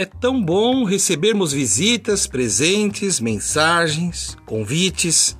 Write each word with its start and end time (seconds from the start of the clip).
É 0.00 0.06
tão 0.06 0.42
bom 0.42 0.84
recebermos 0.84 1.52
visitas, 1.52 2.26
presentes, 2.26 3.20
mensagens, 3.20 4.34
convites. 4.46 5.38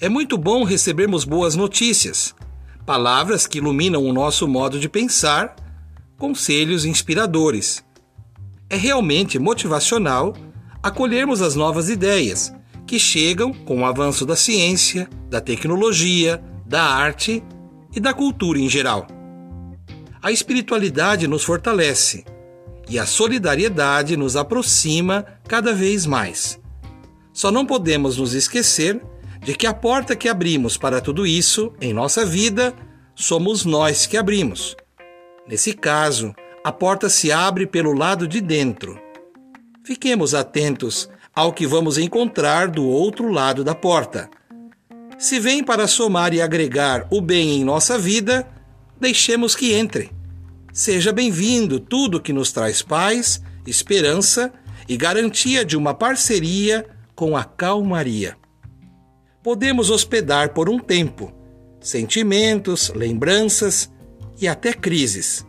É 0.00 0.08
muito 0.08 0.36
bom 0.36 0.64
recebermos 0.64 1.24
boas 1.24 1.54
notícias, 1.54 2.34
palavras 2.84 3.46
que 3.46 3.58
iluminam 3.58 4.04
o 4.04 4.12
nosso 4.12 4.48
modo 4.48 4.80
de 4.80 4.88
pensar, 4.88 5.54
conselhos 6.18 6.84
inspiradores. 6.84 7.84
É 8.68 8.74
realmente 8.74 9.38
motivacional 9.38 10.34
acolhermos 10.82 11.40
as 11.40 11.54
novas 11.54 11.88
ideias 11.88 12.52
que 12.88 12.98
chegam 12.98 13.52
com 13.52 13.82
o 13.82 13.86
avanço 13.86 14.26
da 14.26 14.34
ciência, 14.34 15.08
da 15.30 15.40
tecnologia, 15.40 16.42
da 16.66 16.82
arte 16.82 17.44
e 17.94 18.00
da 18.00 18.12
cultura 18.12 18.58
em 18.58 18.68
geral. 18.68 19.06
A 20.20 20.32
espiritualidade 20.32 21.28
nos 21.28 21.44
fortalece 21.44 22.24
e 22.88 22.98
a 22.98 23.06
solidariedade 23.06 24.16
nos 24.16 24.36
aproxima 24.36 25.24
cada 25.48 25.72
vez 25.72 26.06
mais. 26.06 26.60
Só 27.32 27.50
não 27.50 27.66
podemos 27.66 28.18
nos 28.18 28.34
esquecer 28.34 29.00
de 29.42 29.54
que 29.54 29.66
a 29.66 29.74
porta 29.74 30.16
que 30.16 30.28
abrimos 30.28 30.76
para 30.76 31.00
tudo 31.00 31.26
isso 31.26 31.72
em 31.80 31.92
nossa 31.92 32.24
vida 32.24 32.74
somos 33.14 33.64
nós 33.64 34.06
que 34.06 34.16
abrimos. 34.16 34.76
Nesse 35.46 35.74
caso, 35.74 36.34
a 36.64 36.72
porta 36.72 37.08
se 37.08 37.30
abre 37.30 37.66
pelo 37.66 37.92
lado 37.92 38.26
de 38.26 38.40
dentro. 38.40 38.98
Fiquemos 39.84 40.34
atentos 40.34 41.10
ao 41.34 41.52
que 41.52 41.66
vamos 41.66 41.98
encontrar 41.98 42.68
do 42.68 42.86
outro 42.86 43.30
lado 43.30 43.62
da 43.62 43.74
porta. 43.74 44.30
Se 45.18 45.38
vem 45.38 45.62
para 45.62 45.86
somar 45.86 46.32
e 46.32 46.40
agregar 46.40 47.06
o 47.10 47.20
bem 47.20 47.56
em 47.56 47.64
nossa 47.64 47.98
vida, 47.98 48.48
deixemos 48.98 49.54
que 49.54 49.74
entre. 49.74 50.13
Seja 50.74 51.12
bem-vindo 51.12 51.78
tudo 51.78 52.20
que 52.20 52.32
nos 52.32 52.50
traz 52.50 52.82
paz, 52.82 53.40
esperança 53.64 54.52
e 54.88 54.96
garantia 54.96 55.64
de 55.64 55.76
uma 55.76 55.94
parceria 55.94 56.84
com 57.14 57.36
a 57.36 57.44
calmaria. 57.44 58.36
Podemos 59.40 59.88
hospedar 59.88 60.52
por 60.52 60.68
um 60.68 60.80
tempo 60.80 61.32
sentimentos, 61.80 62.88
lembranças 62.92 63.88
e 64.40 64.48
até 64.48 64.72
crises 64.72 65.46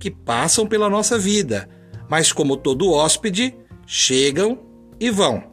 que 0.00 0.10
passam 0.10 0.66
pela 0.66 0.90
nossa 0.90 1.16
vida, 1.16 1.68
mas 2.08 2.32
como 2.32 2.56
todo 2.56 2.90
hóspede, 2.90 3.56
chegam 3.86 4.58
e 4.98 5.10
vão. 5.10 5.44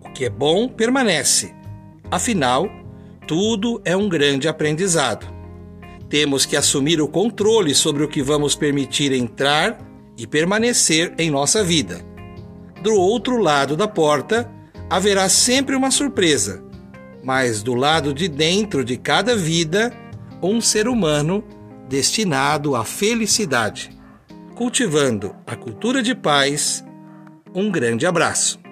O 0.00 0.12
que 0.12 0.26
é 0.26 0.30
bom 0.30 0.68
permanece. 0.68 1.52
Afinal, 2.08 2.70
tudo 3.26 3.82
é 3.84 3.96
um 3.96 4.08
grande 4.08 4.46
aprendizado. 4.46 5.35
Temos 6.08 6.46
que 6.46 6.56
assumir 6.56 7.00
o 7.00 7.08
controle 7.08 7.74
sobre 7.74 8.04
o 8.04 8.08
que 8.08 8.22
vamos 8.22 8.54
permitir 8.54 9.12
entrar 9.12 9.78
e 10.16 10.26
permanecer 10.26 11.14
em 11.18 11.30
nossa 11.30 11.64
vida. 11.64 12.00
Do 12.82 12.94
outro 12.94 13.38
lado 13.38 13.76
da 13.76 13.88
porta 13.88 14.50
haverá 14.88 15.28
sempre 15.28 15.74
uma 15.74 15.90
surpresa, 15.90 16.62
mas 17.24 17.62
do 17.62 17.74
lado 17.74 18.14
de 18.14 18.28
dentro 18.28 18.84
de 18.84 18.96
cada 18.96 19.34
vida, 19.34 19.92
um 20.42 20.60
ser 20.60 20.86
humano 20.86 21.42
destinado 21.88 22.76
à 22.76 22.84
felicidade. 22.84 23.90
Cultivando 24.54 25.34
a 25.46 25.56
cultura 25.56 26.02
de 26.02 26.14
paz, 26.14 26.84
um 27.54 27.70
grande 27.70 28.06
abraço. 28.06 28.65